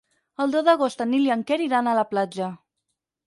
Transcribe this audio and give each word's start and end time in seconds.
El 0.45 0.53
deu 0.55 0.63
d'agost 0.69 1.03
en 1.05 1.11
Nil 1.15 1.27
i 1.29 1.33
en 1.37 1.45
Quer 1.51 1.59
iran 1.65 1.91
a 1.91 1.95
la 1.99 2.07
platja. 2.15 2.51